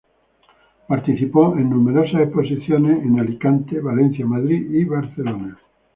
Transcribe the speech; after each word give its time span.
Participó 0.87 1.55
en 1.59 1.69
numerosas 1.69 2.21
exposiciones 2.21 3.03
en 3.03 3.19
en 3.19 3.19
Alicante, 3.19 3.79
Valencia, 3.79 4.25
Madrid 4.25 4.67
y 4.71 4.83
Barcelona. 4.83 5.59